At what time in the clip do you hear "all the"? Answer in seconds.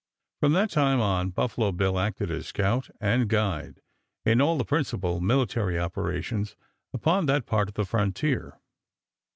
4.41-4.65